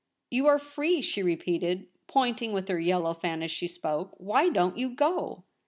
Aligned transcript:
'You 0.31 0.47
are 0.47 0.57
free,' 0.57 0.99
she 1.03 1.21
repeated, 1.21 1.85
pointing 2.07 2.53
with 2.53 2.69
her 2.69 2.79
yellow 2.79 3.13
fan 3.13 3.43
as 3.43 3.51
she 3.51 3.67
spoke. 3.67 4.15
'Why 4.17 4.49
don't 4.49 4.75
you 4.75 4.89
go 4.89 5.43